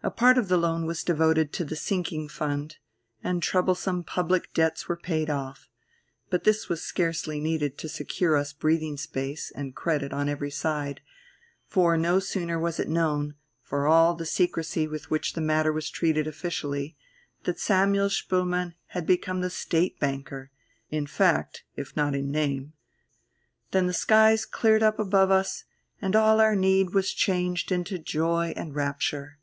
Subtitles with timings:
[0.00, 2.78] A part of the loan was devoted to the sinking fund,
[3.22, 5.68] and troublesome public debts were paid off.
[6.30, 11.02] But this was scarcely needed to secure us breathing space and credit on every side;
[11.66, 15.90] for no sooner was it known, for all the secrecy with which the matter was
[15.90, 16.96] treated officially,
[17.42, 20.50] that Samuel Spoelmann had become the State banker,
[20.90, 22.72] in fact if not in name,
[23.72, 25.64] than the skies cleared up above us
[26.00, 29.34] and all our need was changed into joy and rapture.